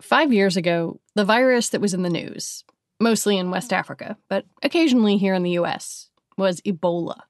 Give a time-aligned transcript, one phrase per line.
[0.00, 2.64] Five years ago, the virus that was in the news,
[3.00, 7.20] mostly in West Africa, but occasionally here in the US, was Ebola.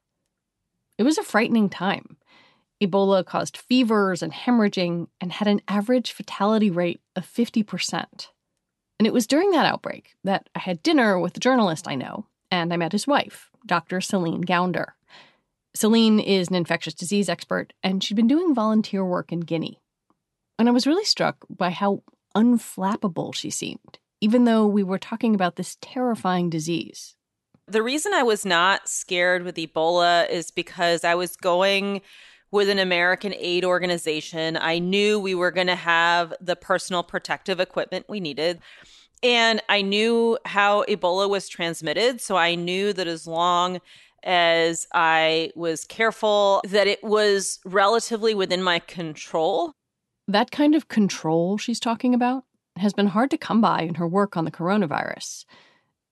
[0.98, 2.16] It was a frightening time.
[2.82, 8.28] Ebola caused fevers and hemorrhaging and had an average fatality rate of 50%.
[8.98, 12.26] And it was during that outbreak that I had dinner with a journalist I know,
[12.50, 14.00] and I met his wife, Dr.
[14.00, 14.94] Celine Gounder.
[15.74, 19.80] Celine is an infectious disease expert, and she'd been doing volunteer work in Guinea.
[20.58, 22.02] And I was really struck by how
[22.36, 27.16] unflappable she seemed, even though we were talking about this terrifying disease.
[27.66, 32.02] The reason I was not scared with Ebola is because I was going
[32.50, 34.58] with an American aid organization.
[34.60, 38.60] I knew we were going to have the personal protective equipment we needed.
[39.22, 42.20] And I knew how Ebola was transmitted.
[42.20, 43.80] So I knew that as long
[44.24, 49.72] as I was careful, that it was relatively within my control.
[50.28, 52.44] That kind of control she's talking about
[52.76, 55.44] has been hard to come by in her work on the coronavirus,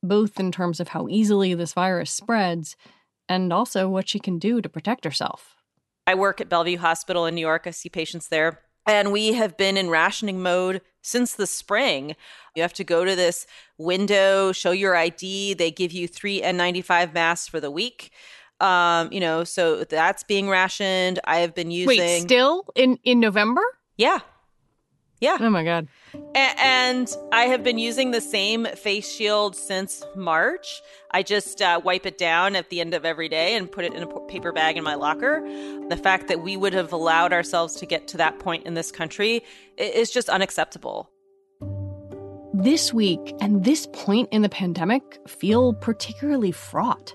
[0.03, 2.77] both in terms of how easily this virus spreads
[3.29, 5.57] and also what she can do to protect herself.
[6.07, 7.67] I work at Bellevue Hospital in New York.
[7.67, 8.61] I see patients there.
[8.87, 12.17] And we have been in rationing mode since the spring.
[12.55, 13.47] You have to go to this
[13.79, 15.55] window, show your ID.
[15.55, 18.11] They give you three N95 masks for the week.
[18.61, 21.19] Um, you know, so that's being rationed.
[21.25, 21.99] I have been using.
[21.99, 23.63] Wait, still in in November?
[23.97, 24.21] Yeah.
[25.21, 25.37] Yeah.
[25.39, 25.87] Oh my God.
[26.35, 30.81] A- and I have been using the same face shield since March.
[31.11, 33.93] I just uh, wipe it down at the end of every day and put it
[33.93, 35.43] in a paper bag in my locker.
[35.89, 38.91] The fact that we would have allowed ourselves to get to that point in this
[38.91, 39.43] country
[39.77, 41.11] is just unacceptable.
[42.55, 47.15] This week and this point in the pandemic feel particularly fraught.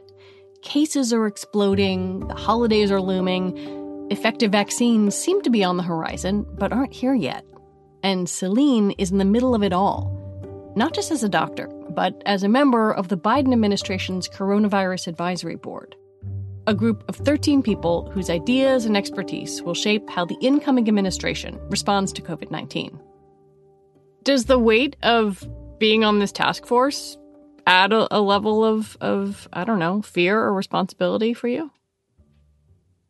[0.61, 6.45] Cases are exploding, the holidays are looming, effective vaccines seem to be on the horizon,
[6.57, 7.45] but aren't here yet.
[8.05, 10.11] And Celine is in the middle of it all,
[10.75, 15.55] not just as a doctor, but as a member of the Biden administration's Coronavirus Advisory
[15.55, 15.95] Board,
[16.67, 21.59] a group of 13 people whose ideas and expertise will shape how the incoming administration
[21.71, 23.01] responds to COVID 19.
[24.21, 25.43] Does the weight of
[25.79, 27.17] being on this task force
[27.65, 31.71] add a, a level of, of, I don't know, fear or responsibility for you?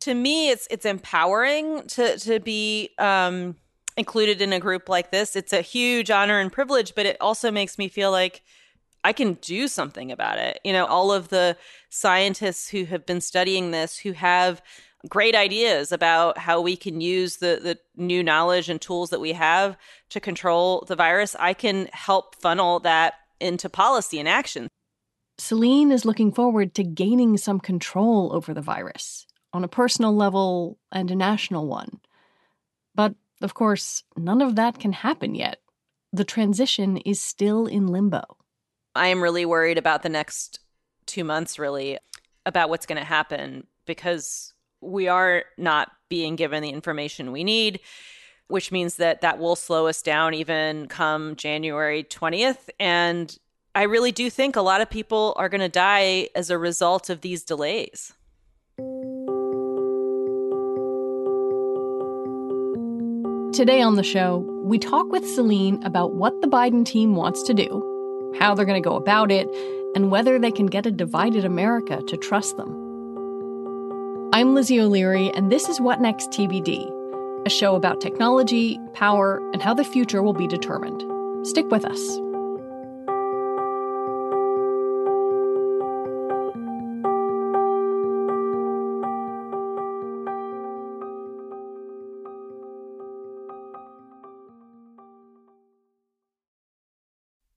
[0.00, 3.56] To me, it's it's empowering to to be um,
[3.96, 5.36] included in a group like this.
[5.36, 8.42] It's a huge honor and privilege, but it also makes me feel like
[9.04, 10.58] I can do something about it.
[10.64, 11.56] You know, all of the
[11.90, 14.60] scientists who have been studying this, who have
[15.08, 19.32] great ideas about how we can use the, the new knowledge and tools that we
[19.32, 19.76] have
[20.10, 24.68] to control the virus, I can help funnel that into policy and action.
[25.38, 30.78] Celine is looking forward to gaining some control over the virus on a personal level
[30.90, 32.00] and a national one.
[33.42, 35.60] Of course, none of that can happen yet.
[36.12, 38.22] The transition is still in limbo.
[38.94, 40.60] I am really worried about the next
[41.04, 41.98] two months, really,
[42.46, 47.80] about what's going to happen because we are not being given the information we need,
[48.48, 52.68] which means that that will slow us down even come January 20th.
[52.78, 53.36] And
[53.74, 57.10] I really do think a lot of people are going to die as a result
[57.10, 58.14] of these delays.
[63.56, 67.54] Today on the show, we talk with Celine about what the Biden team wants to
[67.54, 69.48] do, how they're going to go about it,
[69.94, 72.68] and whether they can get a divided America to trust them.
[74.34, 79.62] I'm Lizzie O'Leary, and this is What Next TBD, a show about technology, power, and
[79.62, 81.02] how the future will be determined.
[81.46, 82.25] Stick with us.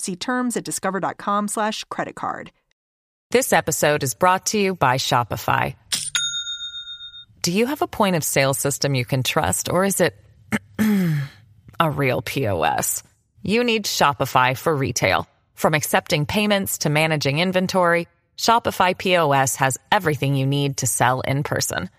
[0.00, 2.50] See terms at discover.com slash credit card.
[3.30, 5.76] This episode is brought to you by Shopify.
[7.42, 10.14] Do you have a point of sale system you can trust, or is it
[11.80, 13.02] a real POS?
[13.42, 15.28] You need Shopify for retail.
[15.54, 21.42] From accepting payments to managing inventory, Shopify POS has everything you need to sell in
[21.42, 21.90] person.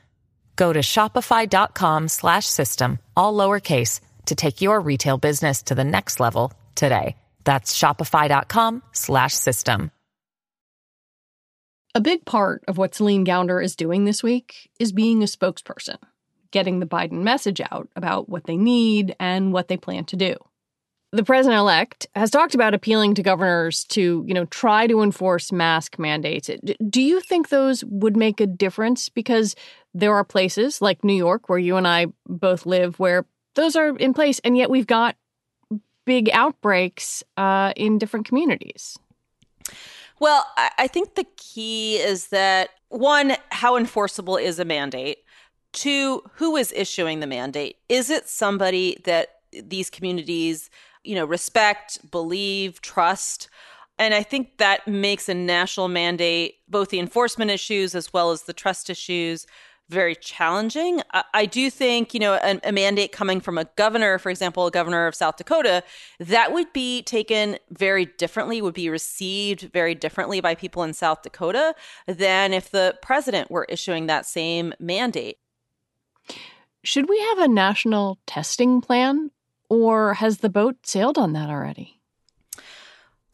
[0.55, 6.19] Go to shopify.com slash system, all lowercase, to take your retail business to the next
[6.19, 7.15] level today.
[7.43, 9.91] That's shopify.com slash system.
[11.93, 15.97] A big part of what Celine Gounder is doing this week is being a spokesperson,
[16.51, 20.37] getting the Biden message out about what they need and what they plan to do
[21.13, 25.51] the president elect has talked about appealing to governors to, you know, try to enforce
[25.51, 26.49] mask mandates.
[26.89, 29.09] Do you think those would make a difference?
[29.09, 29.55] Because
[29.93, 33.95] there are places like New York, where you and I both live, where those are
[33.97, 35.17] in place, and yet we've got
[36.05, 38.97] big outbreaks uh, in different communities.
[40.19, 40.45] Well,
[40.77, 45.19] I think the key is that one, how enforceable is a mandate?
[45.71, 47.77] Two, who is issuing the mandate?
[47.89, 50.69] Is it somebody that these communities
[51.03, 53.49] you know, respect, believe, trust.
[53.97, 58.43] And I think that makes a national mandate, both the enforcement issues as well as
[58.43, 59.45] the trust issues,
[59.91, 61.01] very challenging.
[61.13, 64.65] I, I do think, you know, a, a, mandate coming from a governor, for example,
[64.65, 65.83] a governor of South Dakota,
[66.19, 71.21] that would be taken very differently, would be received very differently by people in South
[71.21, 71.75] Dakota
[72.07, 75.37] than if the president were issuing that same mandate.
[76.83, 79.29] Should we have a national testing plan
[79.69, 82.01] or has the boat sailed on that already?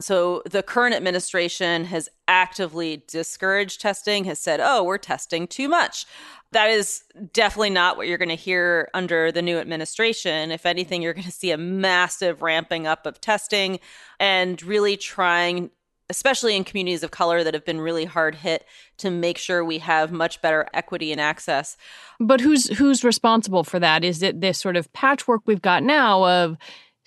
[0.00, 6.06] So the current administration has actively discouraged testing, has said, oh, we're testing too much.
[6.52, 10.50] That is definitely not what you're going to hear under the new administration.
[10.50, 13.80] If anything, you're going to see a massive ramping up of testing
[14.18, 15.70] and really trying
[16.10, 18.64] especially in communities of color that have been really hard hit
[18.98, 21.76] to make sure we have much better equity and access.
[22.18, 24.04] But who's who's responsible for that?
[24.04, 26.56] Is it this sort of patchwork we've got now of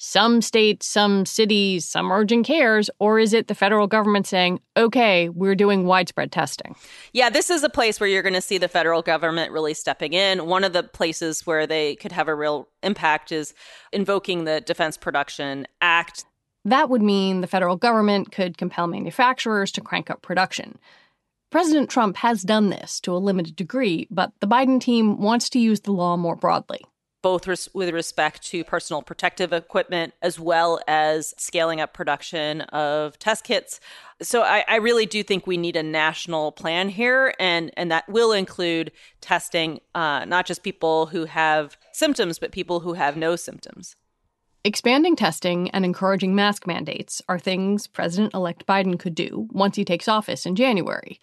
[0.04, 5.30] some states, some cities, some urgent cares, or is it the federal government saying, okay,
[5.30, 6.76] we're doing widespread testing?
[7.14, 10.14] Yeah, this is a place where you're going to see the federal government really stepping
[10.14, 10.48] in.
[10.48, 13.54] One of the places where they could have a real impact is
[13.92, 16.26] invoking the Defense Production Act.
[16.66, 20.80] That would mean the federal government could compel manufacturers to crank up production.
[21.52, 25.60] President Trump has done this to a limited degree, but the Biden team wants to
[25.60, 26.82] use the law more broadly.
[27.22, 33.20] Both res- with respect to personal protective equipment as well as scaling up production of
[33.20, 33.80] test kits.
[34.22, 38.08] So I, I really do think we need a national plan here, and, and that
[38.08, 43.36] will include testing uh, not just people who have symptoms, but people who have no
[43.36, 43.96] symptoms.
[44.64, 49.84] Expanding testing and encouraging mask mandates are things President elect Biden could do once he
[49.84, 51.20] takes office in January.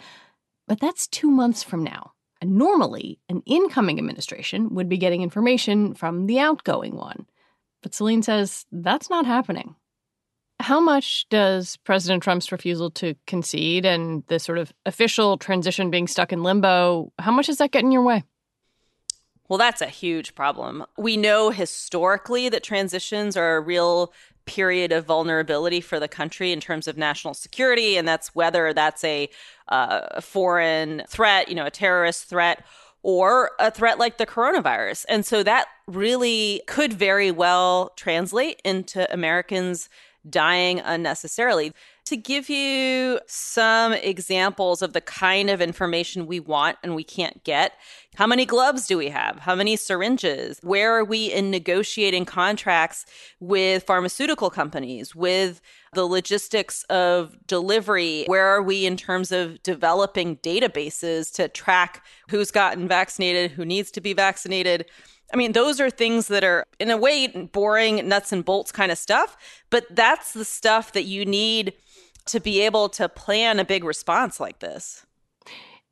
[0.67, 2.13] But that's two months from now.
[2.41, 7.27] And normally, an incoming administration would be getting information from the outgoing one.
[7.83, 9.75] But Celine says that's not happening.
[10.61, 16.09] How much does President Trump's refusal to concede and the sort of official transition being
[16.09, 18.25] stuck in limbo, how much does that get in your way?
[19.49, 20.85] Well, that's a huge problem.
[20.99, 24.13] We know historically that transitions are a real
[24.49, 29.05] period of vulnerability for the country in terms of national security, and that's whether that's
[29.05, 29.29] a,
[29.69, 32.65] uh, foreign threat, you know, a terrorist threat,
[33.03, 35.05] or a threat like the coronavirus.
[35.09, 39.89] And so that really could very well translate into Americans
[40.29, 41.73] dying unnecessarily
[42.05, 47.45] to give you some examples of the kind of information we want and we can't
[47.45, 47.75] get.
[48.19, 49.39] How many gloves do we have?
[49.39, 50.59] How many syringes?
[50.65, 53.07] Where are we in negotiating contracts
[53.39, 55.61] with pharmaceutical companies, with
[55.93, 58.25] the logistics of delivery?
[58.27, 63.93] Where are we in terms of developing databases to track who's gotten vaccinated, who needs
[63.93, 64.87] to be vaccinated?
[65.33, 68.91] I mean, those are things that are, in a way, boring, nuts and bolts kind
[68.91, 69.37] of stuff,
[69.71, 71.73] but that's the stuff that you need
[72.27, 75.07] to be able to plan a big response like this.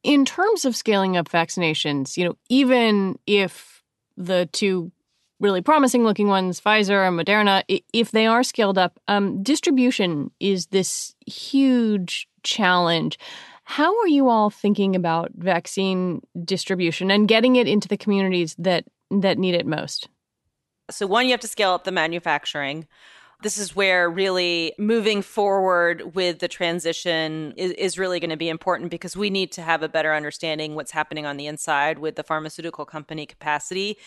[0.07, 3.83] In terms of scaling up vaccinations, you know, even if
[4.17, 4.93] the two
[5.41, 10.67] really promising looking ones, Pfizer and Moderna, if they are scaled up, um, distribution is
[10.67, 13.19] this huge challenge.
[13.65, 18.85] How are you all thinking about vaccine distribution and getting it into the communities that
[19.11, 20.09] that need it most?
[20.89, 22.87] So one, you have to scale up the manufacturing.
[23.43, 28.49] This is where really moving forward with the transition is, is really going to be
[28.49, 32.17] important because we need to have a better understanding what's happening on the inside with
[32.17, 33.99] the pharmaceutical company capacity.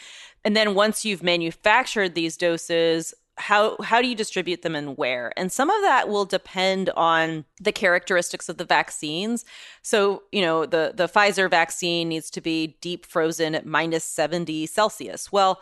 [0.44, 5.32] And then once you've manufactured these doses, how how do you distribute them and where?
[5.38, 9.46] And some of that will depend on the characteristics of the vaccines.
[9.82, 14.66] So you know the the Pfizer vaccine needs to be deep frozen at minus 70
[14.66, 15.32] celsius.
[15.32, 15.62] Well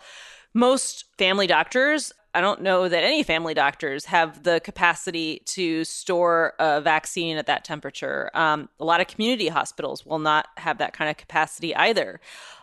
[0.53, 6.53] most family doctors I don't know that any family doctors have the capacity to store
[6.60, 8.29] a vaccine at that temperature.
[8.34, 12.19] Um, a lot of community hospitals will not have that kind of capacity either.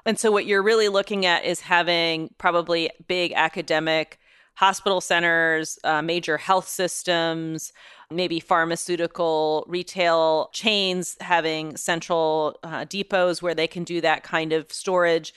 [0.06, 4.18] And so, what you're really looking at is having probably big academic
[4.54, 7.72] hospital centers, uh, major health systems,
[8.10, 14.72] maybe pharmaceutical retail chains having central uh, depots where they can do that kind of
[14.72, 15.34] storage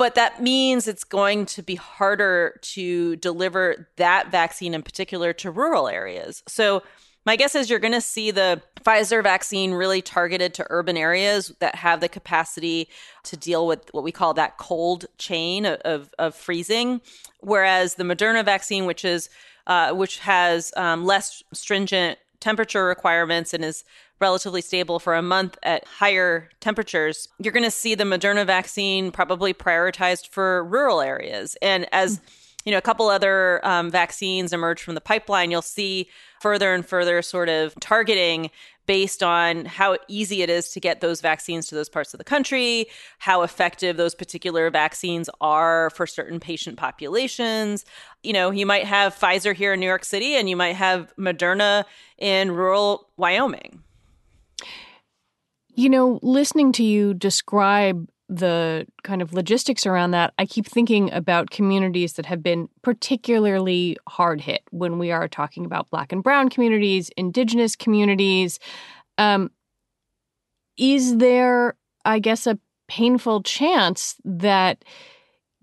[0.00, 5.50] but that means it's going to be harder to deliver that vaccine in particular to
[5.50, 6.42] rural areas.
[6.48, 6.82] So,
[7.26, 11.52] my guess is you're going to see the Pfizer vaccine really targeted to urban areas
[11.58, 12.88] that have the capacity
[13.24, 17.02] to deal with what we call that cold chain of, of freezing,
[17.40, 19.28] whereas the Moderna vaccine, which is
[19.66, 23.84] uh, which has um, less stringent temperature requirements and is
[24.20, 29.10] relatively stable for a month at higher temperatures, you're going to see the Moderna vaccine
[29.10, 31.56] probably prioritized for rural areas.
[31.62, 32.22] And as mm.
[32.64, 36.08] you know, a couple other um, vaccines emerge from the pipeline, you'll see
[36.40, 38.50] further and further sort of targeting
[38.90, 42.24] based on how easy it is to get those vaccines to those parts of the
[42.24, 42.86] country,
[43.20, 47.84] how effective those particular vaccines are for certain patient populations.
[48.24, 51.14] You know, you might have Pfizer here in New York City and you might have
[51.16, 51.84] Moderna
[52.18, 53.84] in rural Wyoming.
[55.76, 61.12] You know, listening to you describe the kind of logistics around that, I keep thinking
[61.12, 66.22] about communities that have been particularly hard hit when we are talking about Black and
[66.22, 68.60] Brown communities, Indigenous communities.
[69.18, 69.50] Um,
[70.76, 72.56] is there, I guess, a
[72.86, 74.84] painful chance that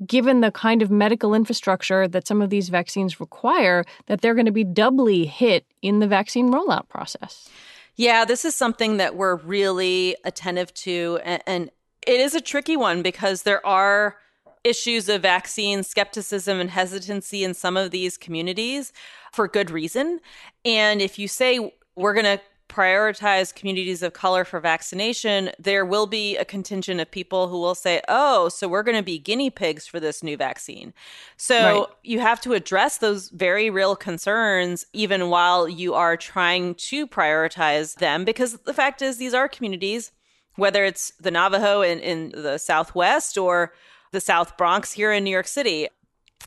[0.06, 4.46] given the kind of medical infrastructure that some of these vaccines require, that they're going
[4.46, 7.50] to be doubly hit in the vaccine rollout process?
[7.96, 11.20] Yeah, this is something that we're really attentive to.
[11.24, 11.72] And, and
[12.08, 14.18] it is a tricky one because there are
[14.64, 18.92] issues of vaccine skepticism and hesitancy in some of these communities
[19.32, 20.20] for good reason.
[20.66, 26.06] And if you say we're going to prioritize communities of color for vaccination, there will
[26.06, 29.50] be a contingent of people who will say, oh, so we're going to be guinea
[29.50, 30.94] pigs for this new vaccine.
[31.38, 31.88] So right.
[32.04, 37.96] you have to address those very real concerns even while you are trying to prioritize
[37.96, 40.12] them, because the fact is, these are communities,
[40.58, 43.74] whether it's the Navajo in, in the Southwest or
[44.12, 45.88] the South Bronx here in New York City.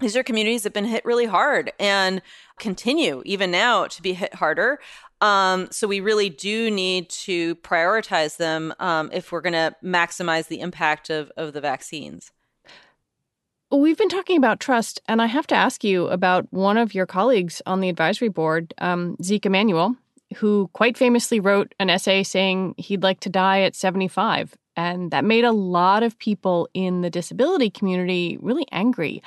[0.00, 2.23] These are communities that have been hit really hard and
[2.59, 4.79] continue even now to be hit harder.
[5.21, 10.49] Um, so we really do need to prioritize them um, if we're going to maximize
[10.49, 12.33] the impact of, of the vaccines.
[13.73, 17.07] We've been talking about trust, and I have to ask you about one of your
[17.07, 19.95] colleagues on the advisory board, um, Zeke Emanuel,
[20.37, 24.56] who quite famously wrote an essay saying he'd like to die at 75.
[24.76, 29.22] And that made a lot of people in the disability community really angry.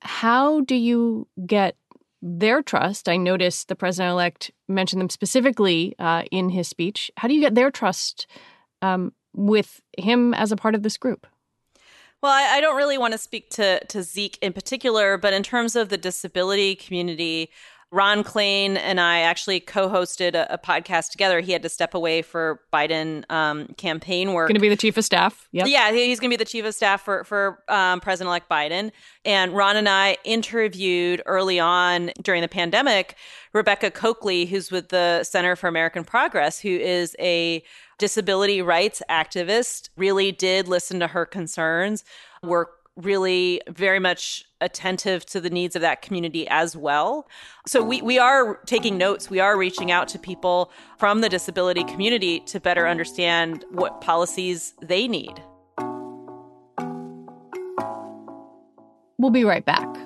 [0.00, 1.76] How do you get
[2.22, 3.08] their trust.
[3.08, 7.10] I noticed the president elect mentioned them specifically uh, in his speech.
[7.16, 8.26] How do you get their trust
[8.82, 11.26] um, with him as a part of this group?
[12.22, 15.42] Well, I, I, don't really want to speak to, to Zeke in particular, but in
[15.42, 17.50] terms of the disability community,
[17.92, 21.40] Ron Klain and I actually co-hosted a, a, podcast together.
[21.40, 24.48] He had to step away for Biden um, campaign work.
[24.48, 25.48] Going to be the chief of staff.
[25.52, 25.68] Yep.
[25.68, 28.90] Yeah, he's going to be the chief of staff for for um, President-elect Biden.
[29.24, 33.16] And Ron and I interviewed early on during the pandemic
[33.52, 37.62] Rebecca Cokley, who's with the Center for American Progress, who is a
[37.98, 39.90] disability rights activist.
[39.96, 42.04] Really did listen to her concerns.
[42.42, 47.28] Work really very much attentive to the needs of that community as well.
[47.66, 49.28] So we, we are taking notes.
[49.28, 54.72] We are reaching out to people from the disability community to better understand what policies
[54.80, 55.42] they need.
[59.18, 60.05] We'll be right back.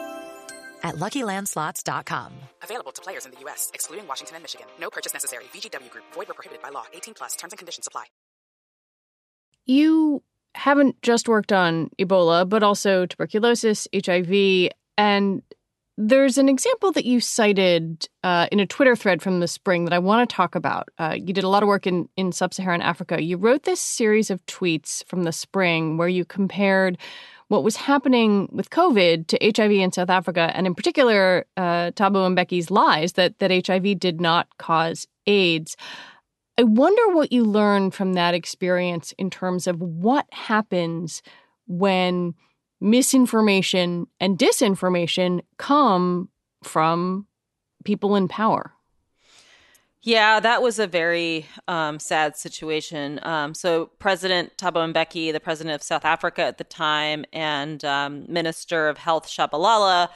[0.83, 2.33] at LuckyLandSlots.com.
[2.63, 4.67] Available to players in the U.S., excluding Washington and Michigan.
[4.79, 5.43] No purchase necessary.
[5.53, 6.05] VGW Group.
[6.13, 6.85] Void where prohibited by law.
[6.93, 7.35] 18 plus.
[7.35, 8.05] Terms and conditions apply.
[9.65, 10.23] You
[10.55, 15.41] haven't just worked on Ebola, but also tuberculosis, HIV, and
[15.97, 19.93] there's an example that you cited uh, in a Twitter thread from the spring that
[19.93, 20.89] I want to talk about.
[20.97, 23.21] Uh, you did a lot of work in, in sub Saharan Africa.
[23.21, 26.97] You wrote this series of tweets from the spring where you compared
[27.51, 32.71] what was happening with COVID to HIV in South Africa, and in particular, uh, Mbeki's
[32.71, 35.75] lies that, that HIV did not cause AIDS.
[36.57, 41.21] I wonder what you learned from that experience in terms of what happens
[41.67, 42.35] when
[42.79, 46.29] misinformation and disinformation come
[46.63, 47.27] from
[47.83, 48.71] people in power.
[50.03, 53.19] Yeah, that was a very um, sad situation.
[53.21, 58.25] Um, so, President Thabo Mbeki, the president of South Africa at the time, and um,
[58.27, 60.09] Minister of Health Tshabalala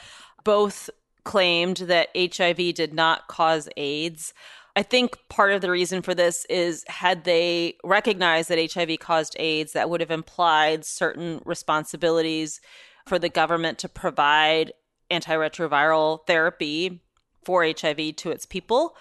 [0.43, 0.89] both
[1.23, 4.33] claimed that HIV did not cause AIDS.
[4.75, 9.35] I think part of the reason for this is had they recognized that HIV caused
[9.39, 12.59] AIDS, that would have implied certain responsibilities
[13.05, 14.73] for the government to provide
[15.11, 17.01] antiretroviral therapy
[17.43, 18.95] for HIV to its people.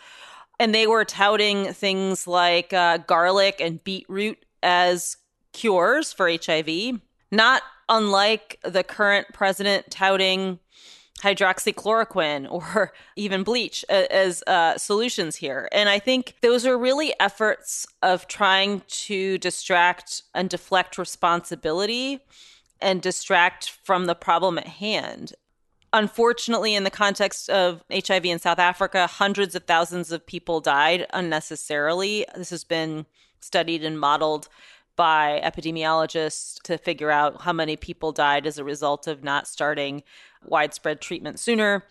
[0.59, 5.17] And they were touting things like uh, garlic and beetroot as
[5.53, 10.59] cures for HIV, not unlike the current president touting
[11.21, 15.69] hydroxychloroquine or even bleach as uh, solutions here.
[15.73, 22.21] And I think those are really efforts of trying to distract and deflect responsibility
[22.81, 25.33] and distract from the problem at hand.
[25.95, 31.07] Unfortunately, in the context of HIV in South Africa, hundreds of thousands of people died
[31.13, 32.27] unnecessarily.
[32.35, 33.07] This has been
[33.39, 34.49] studied and modeled
[34.97, 40.03] by epidemiologists to figure out how many people died as a result of not starting
[40.43, 41.85] widespread treatment sooner.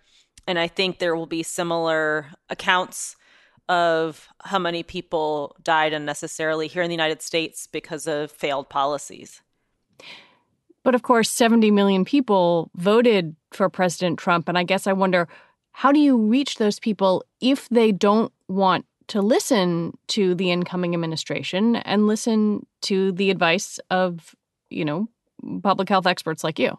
[0.45, 3.15] And I think there will be similar accounts
[3.69, 9.42] of how many people died unnecessarily here in the United States because of failed policies.
[10.83, 14.49] But of course, 70 million people voted for President Trump.
[14.49, 15.27] And I guess I wonder
[15.71, 20.93] how do you reach those people if they don't want to listen to the incoming
[20.93, 24.35] administration and listen to the advice of,
[24.69, 25.07] you know,
[25.61, 26.77] public health experts like you?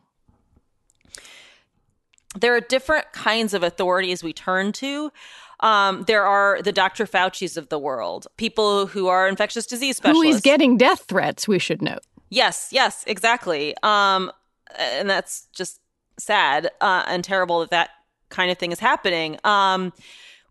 [2.37, 5.13] There are different kinds of authorities we turn to.
[5.61, 7.07] Um, there are the Dr.
[7.07, 10.25] Fauci's of the world, people who are infectious disease specialists.
[10.25, 12.03] Who is getting death threats, we should note.
[12.31, 13.75] Yes, yes, exactly.
[13.83, 14.33] Um,
[14.79, 15.81] and that's just
[16.19, 17.91] sad uh, and terrible that that
[18.29, 19.39] kind of thing is happening.
[19.45, 19.93] Um,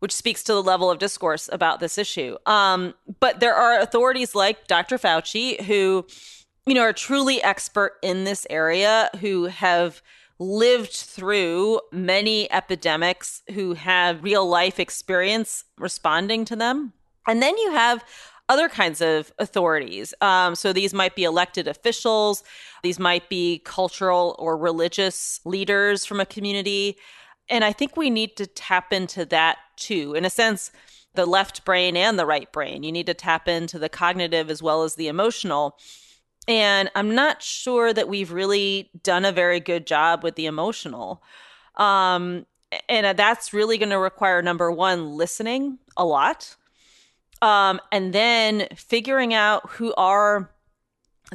[0.03, 2.35] which speaks to the level of discourse about this issue.
[2.45, 4.97] Um, but there are authorities like Dr.
[4.97, 6.05] Fauci who,
[6.65, 10.01] you know, are truly expert in this area, who have
[10.39, 16.91] lived through many epidemics, who have real life experience responding to them.
[17.25, 18.03] And then you have
[18.49, 20.13] other kinds of authorities.
[20.21, 22.43] Um, so these might be elected officials,
[22.83, 26.97] these might be cultural or religious leaders from a community.
[27.49, 30.13] And I think we need to tap into that too.
[30.13, 30.71] In a sense,
[31.15, 32.83] the left brain and the right brain.
[32.83, 35.77] You need to tap into the cognitive as well as the emotional.
[36.47, 41.23] And I'm not sure that we've really done a very good job with the emotional.
[41.75, 42.45] Um,
[42.89, 46.55] and that's really going to require number one, listening a lot.
[47.43, 50.49] Um, and then figuring out who are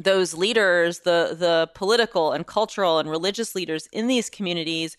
[0.01, 4.97] those leaders, the the political and cultural and religious leaders in these communities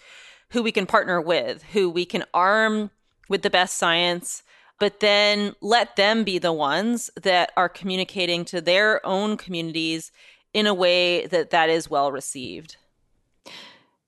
[0.50, 2.92] who we can partner with, who we can arm
[3.28, 4.44] with the best science,
[4.78, 10.12] but then let them be the ones that are communicating to their own communities
[10.54, 12.76] in a way that that is well received.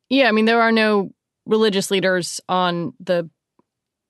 [0.08, 1.10] Yeah, I mean there are no
[1.46, 3.28] religious leaders on the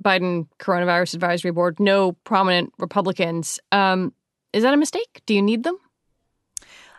[0.03, 3.61] Biden coronavirus advisory board, no prominent Republicans.
[3.71, 4.13] Um,
[4.53, 5.23] is that a mistake?
[5.27, 5.77] Do you need them?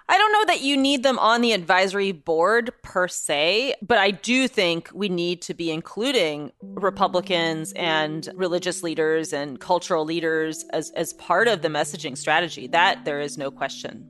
[0.10, 4.12] I don't know that you need them on the advisory board per se, but I
[4.12, 10.92] do think we need to be including Republicans and religious leaders and cultural leaders as,
[10.92, 12.68] as part of the messaging strategy.
[12.68, 14.06] That there is no question.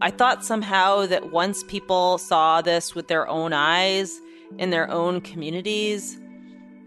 [0.00, 4.20] I thought somehow that once people saw this with their own eyes
[4.58, 6.18] in their own communities,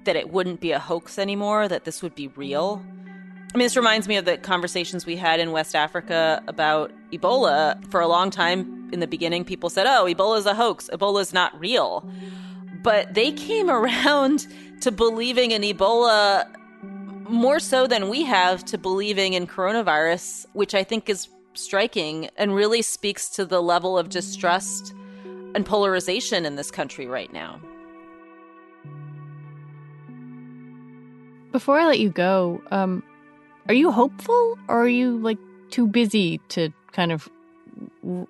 [0.07, 2.83] that it wouldn't be a hoax anymore, that this would be real
[3.53, 7.83] I mean, this reminds me of the conversations we had in West Africa about Ebola.
[7.89, 11.21] For a long time in the beginning, people said, oh, Ebola is a hoax, Ebola
[11.21, 12.07] is not real.
[12.83, 14.47] But they came around
[14.81, 16.45] to believing in Ebola
[17.29, 22.53] more so than we have to believing in coronavirus, which I think is striking and
[22.53, 24.93] really speaks to the level of distrust
[25.55, 27.59] and polarization in this country right now.
[31.57, 33.01] Before I let you go, um,
[33.67, 35.39] are you hopeful or are you like
[35.71, 37.27] too busy to kind of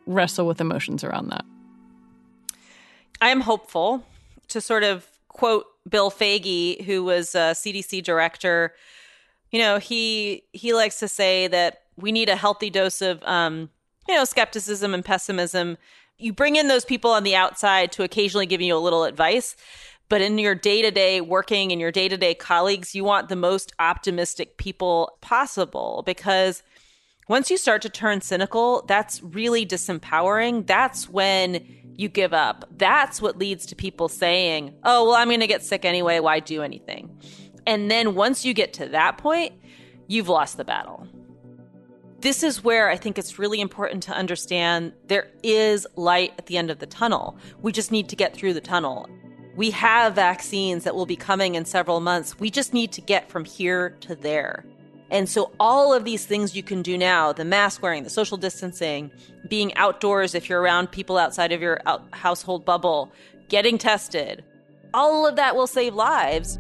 [0.05, 1.43] wrestle with emotions around that?
[3.19, 4.05] I am hopeful
[4.47, 8.73] to sort of quote Bill Foege, who was a CDC director.
[9.51, 13.69] You know, he he likes to say that we need a healthy dose of um,
[14.07, 15.77] you know skepticism and pessimism.
[16.17, 19.57] You bring in those people on the outside to occasionally give you a little advice,
[20.09, 23.29] but in your day to day working and your day to day colleagues, you want
[23.29, 26.63] the most optimistic people possible because
[27.27, 30.65] once you start to turn cynical, that's really disempowering.
[30.65, 31.65] That's when
[31.97, 32.63] you give up.
[32.77, 36.19] That's what leads to people saying, oh, well, I'm going to get sick anyway.
[36.19, 37.19] Why do anything?
[37.65, 39.53] And then once you get to that point,
[40.07, 41.05] you've lost the battle.
[42.21, 46.57] This is where I think it's really important to understand there is light at the
[46.57, 47.37] end of the tunnel.
[47.61, 49.07] We just need to get through the tunnel.
[49.57, 52.39] We have vaccines that will be coming in several months.
[52.39, 54.63] We just need to get from here to there.
[55.09, 58.37] And so, all of these things you can do now the mask wearing, the social
[58.37, 59.11] distancing,
[59.49, 63.11] being outdoors if you're around people outside of your out- household bubble,
[63.49, 64.43] getting tested
[64.93, 66.59] all of that will save lives.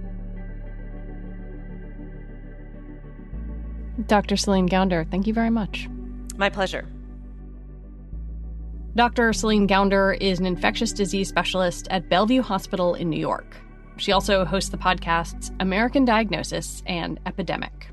[4.05, 4.37] Dr.
[4.37, 5.89] Celine Gounder, thank you very much.
[6.37, 6.87] My pleasure.
[8.97, 9.31] Dr.
[9.31, 13.55] Celine Gounder is an infectious disease specialist at Bellevue Hospital in New York.
[13.97, 17.89] She also hosts the podcasts American Diagnosis and Epidemic.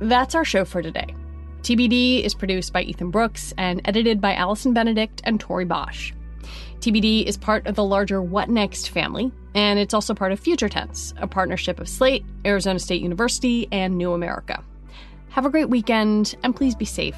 [0.00, 1.14] That's our show for today.
[1.62, 6.12] TBD is produced by Ethan Brooks and edited by Allison Benedict and Tori Bosch.
[6.80, 10.68] TBD is part of the larger What Next family, and it's also part of Future
[10.68, 14.64] Tense, a partnership of Slate, Arizona State University, and New America.
[15.36, 17.14] Have a great weekend, and please be safe.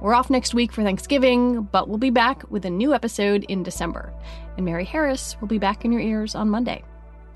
[0.00, 3.62] We're off next week for Thanksgiving, but we'll be back with a new episode in
[3.62, 4.12] December.
[4.56, 6.82] And Mary Harris will be back in your ears on Monday.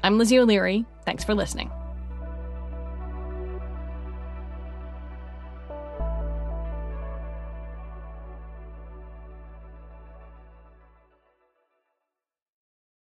[0.02, 0.86] I'm Lizzie O'Leary.
[1.04, 1.70] Thanks for listening.